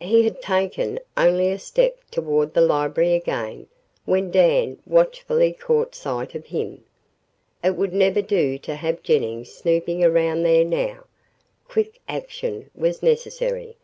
He 0.00 0.24
had 0.24 0.42
taken 0.42 0.98
only 1.16 1.48
a 1.52 1.56
step 1.60 1.96
toward 2.10 2.54
the 2.54 2.60
library 2.60 3.14
again, 3.14 3.68
when 4.04 4.32
Dan 4.32 4.78
watchfully 4.84 5.52
caught 5.52 5.94
sight 5.94 6.34
of 6.34 6.46
him. 6.46 6.82
It 7.62 7.76
would 7.76 7.92
never 7.94 8.20
do 8.20 8.58
to 8.58 8.74
have 8.74 9.04
Jennings 9.04 9.52
snooping 9.54 10.02
around 10.02 10.42
there 10.42 10.64
now. 10.64 11.04
Quick 11.68 12.00
action 12.08 12.68
was 12.74 13.00
necessary. 13.00 13.76